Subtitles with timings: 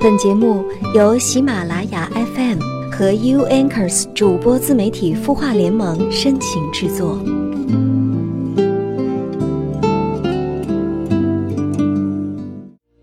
[0.00, 2.60] 本节目由喜马拉雅 FM
[2.92, 7.18] 和 U Anchors 主播自媒体孵化联盟深情制作。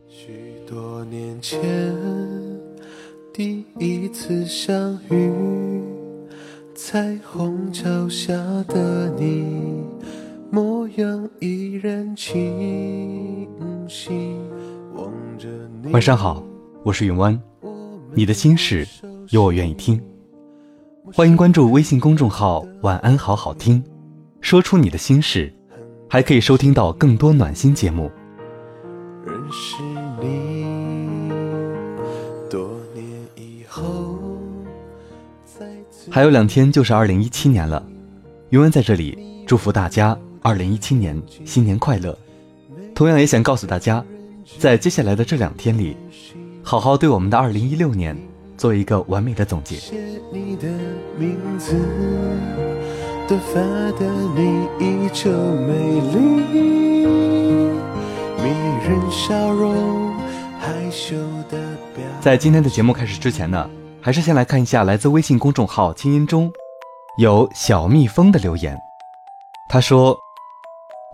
[0.08, 0.32] 许
[0.66, 1.62] 多年前，
[3.34, 5.34] 第一次相遇，
[6.74, 8.34] 彩虹桥下
[8.70, 9.46] 的你，
[10.50, 13.48] 模样依然清
[13.90, 14.38] 晰。
[14.96, 15.50] 望着
[15.84, 16.42] 你晚上好，
[16.86, 17.42] 我是云湾，
[18.14, 18.88] 你的心事
[19.30, 20.00] 有我愿意听。
[21.12, 23.84] 欢迎关注微信公众号“晚安好好听”，
[24.40, 25.52] 说出你的心事，
[26.08, 28.12] 还可以收听到更多暖心节目。
[29.26, 29.78] 认识
[30.22, 31.32] 你，
[32.52, 33.04] 多年
[33.36, 34.20] 以后，
[36.12, 37.84] 还有两天就是二零一七年了，
[38.52, 39.18] 云湾在这里
[39.48, 42.16] 祝福大家二零一七年新年快乐。
[42.94, 44.06] 同样也想告诉大家，
[44.60, 45.98] 在接下来的这两天里，
[46.68, 48.18] 好好对我们的二零一六年
[48.58, 49.76] 做一个完美的总结。
[50.34, 50.68] 你的
[51.16, 51.76] 名字，
[53.28, 53.62] 短发
[54.00, 56.18] 的你依旧美丽，
[58.42, 58.50] 迷
[58.84, 60.12] 人笑容，
[60.60, 61.16] 害羞
[61.52, 61.60] 的
[61.96, 63.70] 表在今天的节目开始之前呢，
[64.02, 66.52] 还是先来看一下来自微信公众号“清音中”
[67.22, 68.76] 有小蜜蜂的留言。
[69.70, 70.18] 他说：“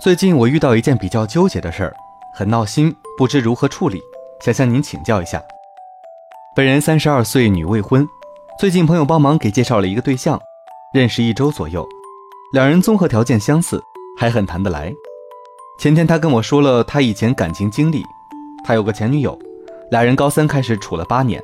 [0.01, 1.93] 最近我遇到一件比较纠结的事儿，
[2.33, 4.01] 很闹心，不知如何处理，
[4.43, 5.41] 想向您请教一下。
[6.55, 8.07] 本人三十二岁，女未婚，
[8.59, 10.39] 最近朋友帮忙给介绍了一个对象，
[10.93, 11.87] 认识一周左右，
[12.51, 13.79] 两人综合条件相似，
[14.17, 14.91] 还很谈得来。
[15.79, 18.03] 前天他跟我说了他以前感情经历，
[18.65, 19.37] 他有个前女友。”
[19.91, 21.43] 俩人高三开始处了八年，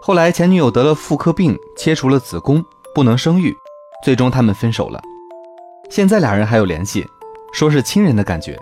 [0.00, 3.52] 后来前女友得了妇科病，切除了子宫，不能生育，
[4.04, 5.02] 最终他们分手了。
[5.90, 7.04] 现在俩人还有联系，
[7.52, 8.56] 说是亲人的感觉，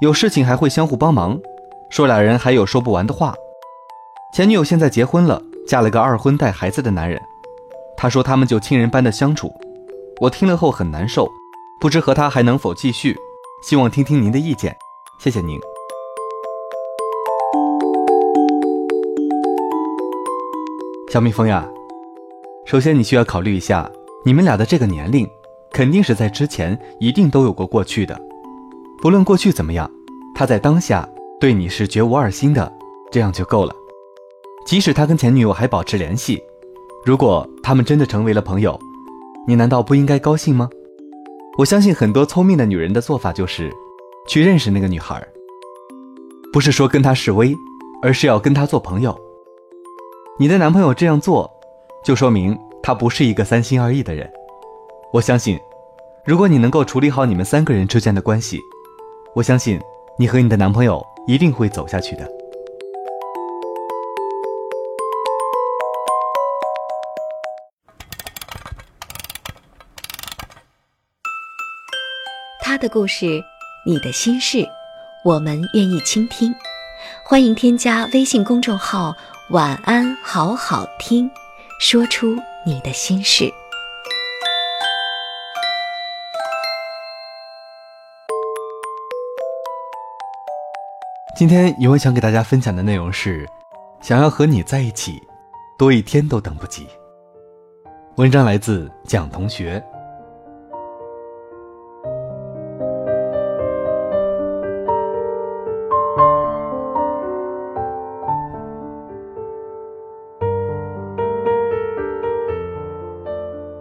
[0.00, 1.38] 有事情还会相互帮忙，
[1.90, 3.34] 说俩人还有说不完的话。
[4.34, 7.20] 前女友现在结婚了，嫁了个二婚带孩子的男人，
[7.96, 9.52] 他说他们就亲人般的相处，
[10.20, 11.28] 我听了后很难受，
[11.80, 13.16] 不知和他还能否继续，
[13.62, 14.76] 希望听听您的意见，
[15.18, 15.58] 谢谢您。
[21.10, 21.66] 小蜜蜂呀，
[22.66, 23.90] 首先你需要考虑一下，
[24.26, 25.26] 你们俩的这个年龄，
[25.72, 28.20] 肯定是在之前一定都有过过去的。
[29.00, 29.90] 不论过去怎么样，
[30.34, 31.08] 他在当下
[31.40, 32.72] 对你是绝无二心的，
[33.12, 33.72] 这样就够了。
[34.66, 36.42] 即使他跟前女友还保持联系，
[37.04, 38.78] 如果他们真的成为了朋友，
[39.46, 40.68] 你难道不应该高兴吗？
[41.56, 43.72] 我相信很多聪明的女人的做法就是，
[44.26, 45.24] 去认识那个女孩，
[46.52, 47.54] 不是说跟她示威，
[48.02, 49.16] 而是要跟她做朋友。
[50.40, 51.48] 你的男朋友这样做，
[52.04, 54.28] 就说明他不是一个三心二意的人。
[55.12, 55.58] 我相信，
[56.24, 58.58] 如果你能够处理好你们三个人之间的关系，
[59.34, 59.80] 我相信
[60.18, 62.26] 你和你的男朋友一定会走下去的。
[72.62, 73.26] 他的故事，
[73.84, 74.66] 你的心事，
[75.22, 76.54] 我们愿意倾听。
[77.22, 79.14] 欢迎添加微信公众号
[79.52, 81.30] “晚安好好听”，
[81.78, 82.34] 说出
[82.64, 83.52] 你的心事。
[91.36, 93.46] 今天有文想给大家分享的内容是：
[94.00, 95.22] 想要和你在一起，
[95.78, 96.86] 多一天都等不及。
[98.16, 99.80] 文章来自蒋同学。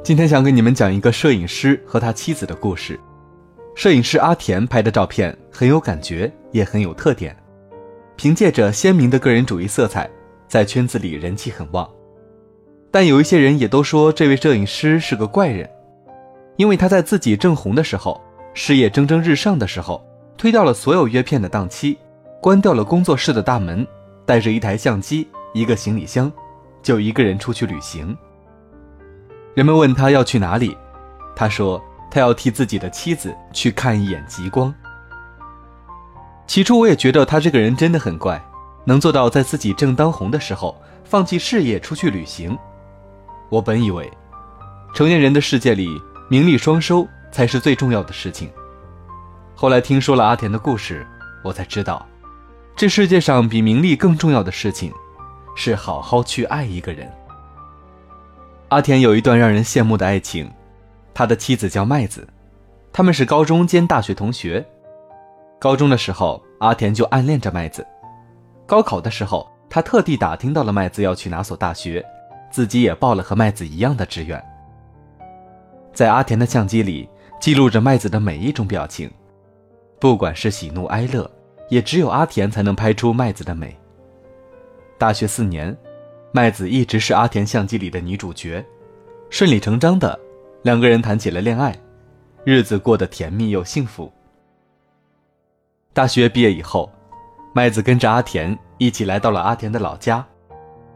[0.03, 2.99] 今天想给你们讲一个摄影师和他妻子的故事。
[3.75, 7.35] 摄影师阿田拍的照片很有感觉，也很有特点，
[8.15, 10.07] 凭借着鲜明的个人主义色彩，
[10.47, 11.89] 在圈子里人气很旺。
[12.91, 15.67] 但有一些人也都说这位摄影师是个怪人，
[16.57, 18.21] 因为他在自己正红的时候，
[18.53, 20.05] 事业蒸蒸日上的时候，
[20.37, 21.97] 推掉了所有约片的档期，
[22.39, 23.83] 关掉了工作室的大门，
[24.27, 26.31] 带着一台相机、一个行李箱，
[26.83, 28.15] 就一个人出去旅行。
[29.55, 30.77] 人们问他要去哪里，
[31.35, 34.71] 他说他要替自己的妻子去看一眼极光。
[36.47, 38.41] 起初我也觉得他这个人真的很怪，
[38.85, 42.57] 能做到在自己正当红的时候放弃事业出去旅行。
[43.49, 44.09] 我本以为，
[44.93, 45.89] 成年人的世界里
[46.29, 48.49] 名利双收才是最重要的事情。
[49.55, 51.05] 后来听说了阿田的故事，
[51.43, 52.07] 我才知道，
[52.77, 54.93] 这世界上比名利更重要的事情，
[55.53, 57.11] 是好好去爱一个人。
[58.69, 60.49] 阿田有一段让人羡慕的爱情，
[61.13, 62.25] 他的妻子叫麦子，
[62.93, 64.65] 他们是高中兼大学同学。
[65.59, 67.85] 高中的时候，阿田就暗恋着麦子。
[68.67, 72.05] 高考的时候，他特地打听到了麦子要去哪所大学，
[72.51, 74.41] 自己也报了和麦子一样的志愿。
[75.93, 77.09] 在阿田的相机里
[77.39, 79.09] 记录着麦子的每一种表情，
[79.99, 81.29] 不管是喜怒哀乐，
[81.69, 83.75] 也只有阿田才能拍出麦子的美。
[84.99, 85.75] 大学四年，
[86.31, 88.63] 麦子一直是阿田相机里的女主角，
[89.31, 90.19] 顺理成章的，
[90.61, 91.75] 两个人谈起了恋爱，
[92.43, 94.11] 日子过得甜蜜又幸福。
[95.97, 96.87] 大学毕业以后，
[97.53, 98.55] 麦子跟着阿田。
[98.77, 100.23] 一起来到了阿田的老家，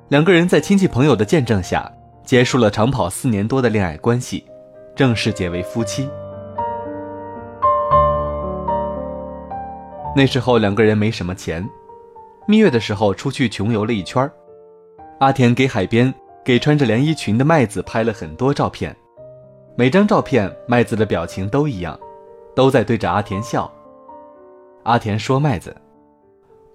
[0.09, 1.91] 两个人在亲戚朋友的见证下，
[2.23, 4.45] 结束了长跑四年多的恋爱关系，
[4.95, 6.07] 正式结为夫妻。
[10.15, 11.67] 那时候两个人没什么钱，
[12.47, 14.31] 蜜月的时候出去穷游了一圈
[15.19, 16.13] 阿田给海边
[16.45, 18.95] 给穿着连衣裙的麦子拍了很多照片，
[19.75, 21.99] 每张照片麦子的表情都一样，
[22.55, 23.67] 都在对着阿田笑。
[24.83, 25.75] 阿田说：“麦子。”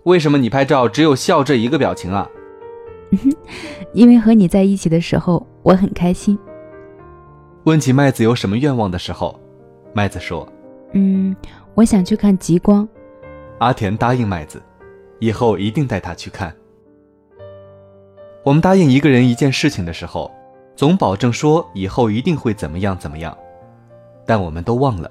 [0.05, 2.29] 为什么你拍照只有笑这一个表情啊？
[3.93, 6.39] 因为和你在一起的时候，我很开心。
[7.65, 9.39] 问起麦子有什么愿望的时候，
[9.93, 10.47] 麦子说
[10.95, 11.35] ：“嗯，
[11.75, 12.89] 我想去看极光。”
[13.59, 14.63] 阿田答应麦子，
[15.19, 16.55] 以后一定带他去看。
[18.45, 20.31] 我们答应一个人一件事情的时候，
[20.77, 23.37] 总保证说以后一定会怎么样怎么样，
[24.25, 25.11] 但我们都忘了，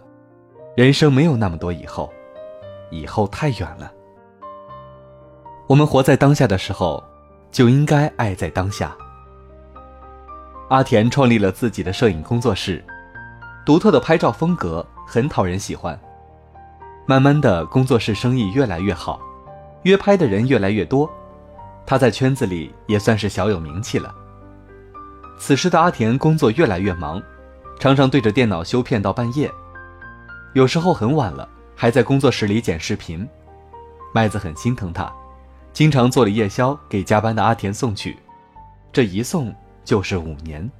[0.78, 2.10] 人生没有那么多以后，
[2.90, 3.92] 以后太远了。
[5.68, 7.04] 我们活在当下的时候，
[7.52, 8.96] 就应该爱在当下。
[10.70, 12.84] 阿田创立了自己的摄影工作室，
[13.66, 16.00] 独特的拍照风格很讨人喜欢。
[17.08, 19.20] 慢慢的，工作室生意越来越好，
[19.84, 21.10] 约拍的人越来越多，
[21.86, 24.14] 他在圈子里也算是小有名气了。
[25.38, 27.22] 此时的阿田工作越来越忙，
[27.80, 29.52] 常常对着电脑修片到半夜，
[30.54, 33.28] 有时候很晚了还在工作室里剪视频。
[34.14, 35.12] 麦子很心疼他。
[35.74, 38.18] 经常做了夜宵给加班的阿田送去，
[38.94, 40.72] 这一送就是五年。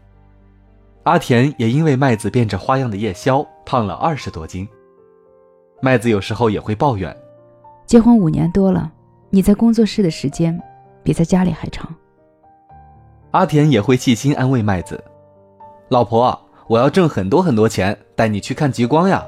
[1.04, 4.66] 阿田也因为麦子变着花样的夜宵胖了二十多斤。
[5.82, 7.14] 麦子有时候也会抱怨：
[7.86, 8.90] 结婚五年多了，
[9.30, 10.58] 你在工作室的时间
[11.04, 11.94] 比在家里还长。
[13.32, 15.04] 阿田也会细心安慰麦子
[15.92, 19.26] ：“老婆，我要挣很多很多钱，带你去看极光呀。”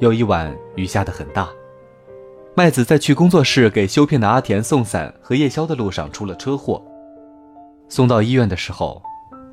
[0.00, 1.46] 有一晚，雨下得很大。
[2.54, 6.82] 麦子在去工作室给修片的阿田送伞和夜宵的路上出了车祸，
[7.86, 9.02] 送到医院的时候，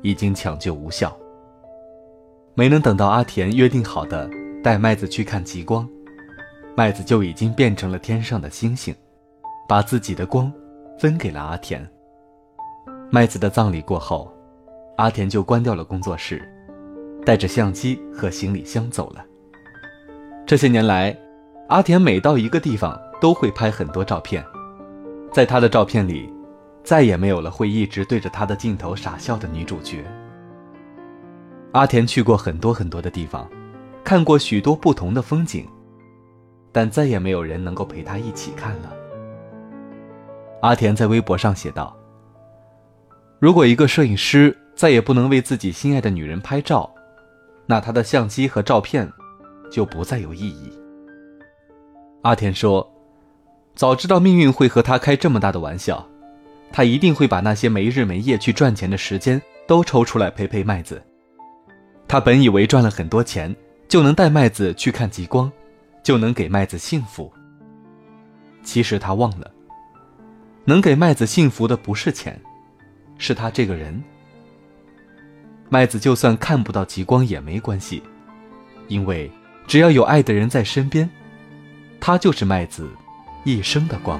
[0.00, 1.14] 已经抢救无效。
[2.54, 4.28] 没能等到阿田约定好的
[4.64, 5.86] 带麦子去看极光，
[6.74, 8.94] 麦子就已经变成了天上的星星，
[9.68, 10.50] 把自己的光
[10.98, 11.86] 分给了阿田。
[13.10, 14.32] 麦子的葬礼过后，
[14.96, 16.40] 阿田就关掉了工作室，
[17.26, 19.22] 带着相机和行李箱走了。
[20.48, 21.14] 这些年来，
[21.68, 24.42] 阿田每到一个地方都会拍很多照片，
[25.30, 26.32] 在他的照片里，
[26.82, 30.02] 再也没有了会一直对着他的镜头傻笑的女主角。
[31.72, 33.46] 阿田去过很多很多的地方，
[34.02, 35.68] 看过许多不同的风景，
[36.72, 38.90] 但再也没有人能够陪他一起看了。
[40.62, 41.94] 阿田在微博上写道
[43.38, 46.90] ：“如果一个摄影师再也不能为自己心爱的女人拍照，
[47.66, 49.06] 那他的相机和照片。”
[49.70, 50.72] 就不再有意义。
[52.22, 52.86] 阿田说
[53.76, 56.04] ：“早知道命运会和他开这么大的玩笑，
[56.72, 61.00] 他一定会把那些没日没夜去赚钱的时间都抽出来陪陪麦子。
[62.08, 63.54] 他本以为赚了很多钱
[63.86, 65.50] 就能带麦子去看极光，
[66.02, 67.32] 就能给麦子幸福。
[68.64, 69.50] 其实他忘了，
[70.64, 72.38] 能给麦子幸福的不是钱，
[73.16, 74.02] 是他这个人。
[75.70, 78.02] 麦子就算看不到极光也没关系，
[78.88, 79.30] 因为。”
[79.68, 81.08] 只要有爱的人在身边，
[82.00, 82.88] 他就是麦子
[83.44, 84.18] 一生的光。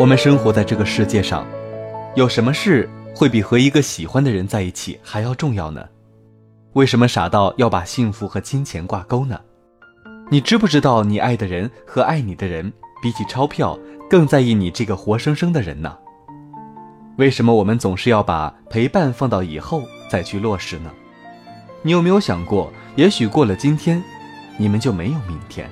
[0.00, 1.46] 我们生活在这个世界上，
[2.16, 5.86] 有什么事会比和一个喜欢的人在一起还要重要呢？
[6.72, 9.40] 为什么傻到要把幸福和金钱挂钩呢？
[10.32, 13.78] 你知不知道，你爱的人和爱你的人，比起钞票，
[14.10, 15.96] 更在意你这个活生生的人呢？
[17.18, 20.90] 为什么我们总是要把陪伴放到以后再去落实呢？
[21.82, 24.00] 你有没有想过，也许过了今天，
[24.56, 25.68] 你们就没有明天？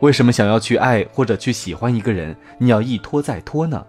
[0.00, 3.82] 为什么想要去爱或者去喜欢一个人，你要一拖再拖呢？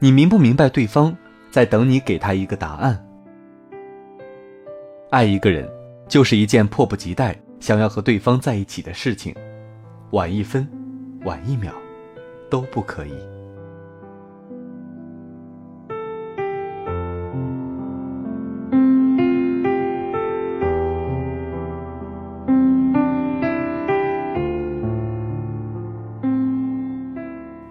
[0.00, 1.16] 你明不明白对方
[1.52, 3.06] 在等你给他一个答案？
[5.10, 5.70] 爱一个人，
[6.08, 9.32] 就是一件迫不及待想要和对方在一起的事情，
[10.10, 10.68] 晚一分，
[11.24, 11.72] 晚一秒，
[12.50, 13.37] 都不可以。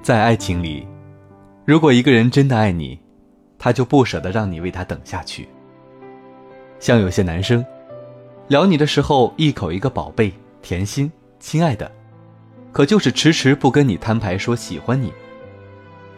[0.07, 0.87] 在爱情里，
[1.65, 2.97] 如果一个人真的爱你，
[3.59, 5.45] 他就不舍得让你为他等下去。
[6.79, 7.65] 像有些男生，
[8.47, 11.11] 聊你的时候一口一个宝贝、甜心、
[11.41, 11.91] 亲爱的，
[12.71, 15.11] 可就是迟迟不跟你摊牌说喜欢你。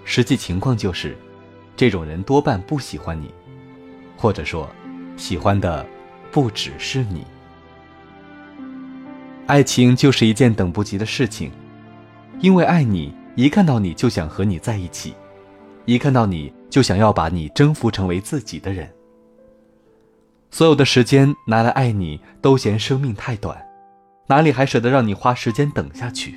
[0.03, 1.17] 实际情况就是，
[1.75, 3.33] 这种人多半不喜欢你，
[4.15, 4.69] 或者说，
[5.17, 5.83] 喜欢的
[6.31, 7.25] 不只是你。
[9.47, 11.51] 爱情就是一件等不及的事情，
[12.39, 13.17] 因为爱你。
[13.39, 15.13] 一看到你就想和你在一起，
[15.85, 18.91] 一看到你就想要把你征服成为自己的人。
[20.51, 23.57] 所有的时间拿来爱你，都嫌生命太短，
[24.27, 26.35] 哪里还舍得让你花时间等下去？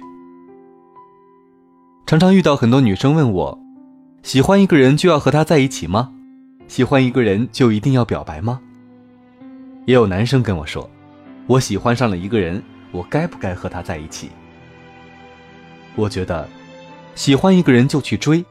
[2.06, 3.58] 常常遇到很多女生问我：
[4.22, 6.12] 喜欢一个人就要和他在一起吗？
[6.68, 8.60] 喜欢一个人就一定要表白吗？
[9.86, 10.88] 也有男生跟我说：
[11.48, 14.30] 我喜欢上了一个人，我该不该和他在一起？
[15.96, 16.48] 我觉得。
[17.14, 18.44] 喜欢一个人就去追，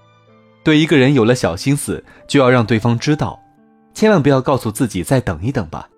[0.63, 3.41] 对一个人有了小心思就要让对方知道，
[3.93, 5.89] 千万不要告诉自己再等一等吧，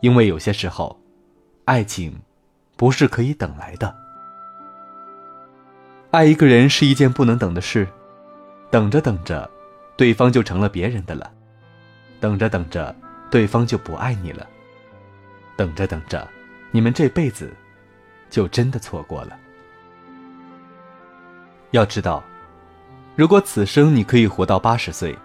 [0.00, 1.00] 因为有些时候，
[1.64, 2.20] 爱情
[2.76, 3.94] 不是可以等来的。
[6.10, 7.86] 爱一个人是一件不能等的事，
[8.70, 9.48] 等着等着，
[9.96, 11.30] 对方就成了别人的了；
[12.18, 12.94] 等着等着，
[13.30, 14.44] 对方就不爱你了；
[15.56, 16.26] 等着等着，
[16.72, 17.52] 你们这辈子
[18.28, 19.38] 就真的错过了。
[21.72, 22.22] 要知道，
[23.14, 25.16] 如果此生你可以活到八十岁，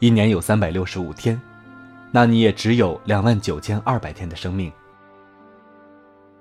[0.00, 1.40] 一年有三百六十五天，
[2.10, 4.72] 那你也只有两万九千二百天的生命。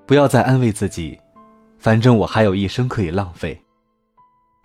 [0.05, 1.19] 不要再安慰自己，
[1.77, 3.59] 反正我还有一生可以浪费。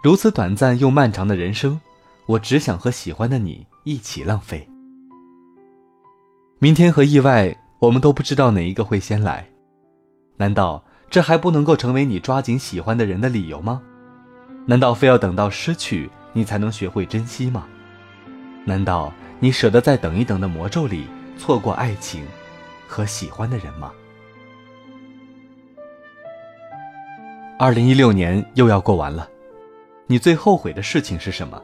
[0.02, 1.79] 如此短暂又漫长的人生，
[2.26, 4.67] 我只想和喜欢的你一起浪费。
[6.59, 9.47] 明天和意外，我们都不知道哪一个会先来，
[10.37, 13.83] 难道这还不能够成为你抓紧喜欢的人的理由吗？
[14.64, 17.66] 难道非要等到失去你才能学会珍惜吗？
[18.64, 22.25] 难道你舍得在等一等的魔咒里错过爱情
[22.87, 23.92] 和喜欢的人吗？
[27.59, 29.28] 二零一六年又要过完了，
[30.07, 31.61] 你最后悔的事情是什么？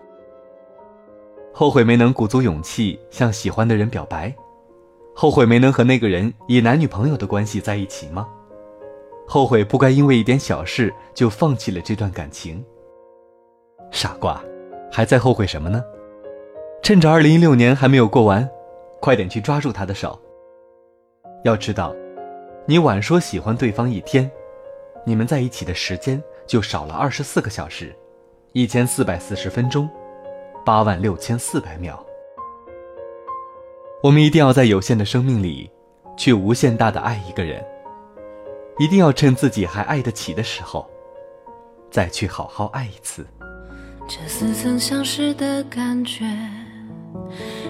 [1.54, 4.34] 后悔没能鼓足勇气向喜欢的人表白，
[5.14, 8.28] 后悔没能和那个人以男女朋友的关系在一起吗？
[9.26, 12.64] 后悔不该因为一点小事就放弃了这段感情？
[13.98, 14.40] 傻瓜，
[14.92, 15.82] 还在后悔什么呢？
[16.84, 18.48] 趁着二零一六年还没有过完，
[19.00, 20.16] 快点去抓住他的手。
[21.42, 21.92] 要知道，
[22.64, 24.30] 你晚说喜欢对方一天，
[25.04, 27.92] 你们在一起的时间就少了二十四个小时，
[28.52, 29.90] 一千四百四十分钟，
[30.64, 32.00] 八万六千四百秒。
[34.00, 35.68] 我们一定要在有限的生命里，
[36.16, 37.66] 去无限大的爱一个人。
[38.78, 40.88] 一定要趁自己还爱得起的时候，
[41.90, 43.26] 再去好好爱一次。
[44.08, 46.24] 这似曾相识的感觉，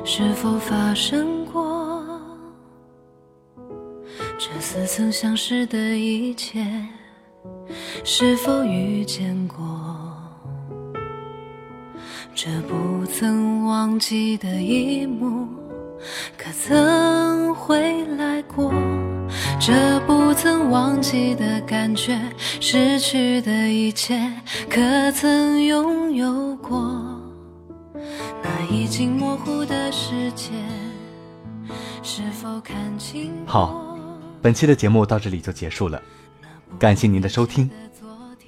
[0.05, 2.05] 是否发生过？
[4.39, 6.65] 这似曾相识的一切，
[8.05, 9.67] 是否遇见过？
[12.37, 15.49] 这不曾忘记的一幕，
[16.37, 18.73] 可曾回来过？
[19.61, 22.17] 这不曾忘记的感觉，
[22.61, 24.33] 失去的一切，
[24.71, 26.81] 可曾拥有过？
[28.43, 30.53] 那已经模糊的世界，
[32.03, 33.33] 是否看清？
[33.47, 33.99] 好，
[34.41, 36.01] 本期的节目到这里就结束了，
[36.79, 37.69] 感谢您的收听。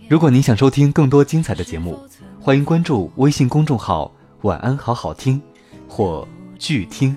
[0.09, 1.99] 如果您想收听更多精彩的节目，
[2.41, 4.11] 欢迎关注微信公众号
[4.43, 5.43] “晚安好好听”
[5.89, 6.27] 或
[6.57, 7.17] “剧听”，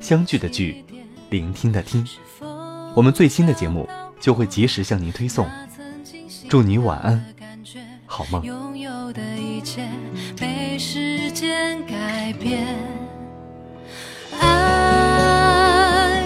[0.00, 0.84] 相聚的聚，
[1.30, 2.04] 聆听的听。
[2.94, 3.88] 我们最新的节目
[4.20, 5.46] 就会及时向您推送。
[6.48, 7.24] 祝你晚安，
[8.06, 8.44] 好梦。
[8.44, 9.88] 拥有的一切
[10.36, 12.66] 被时间改变，
[14.40, 16.24] 爱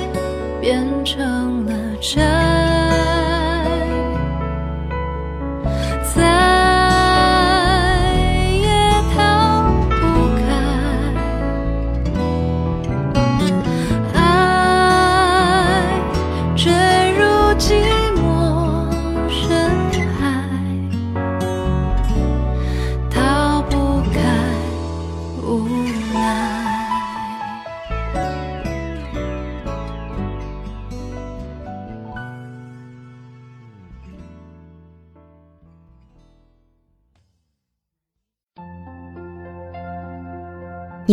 [0.60, 2.63] 变成了真。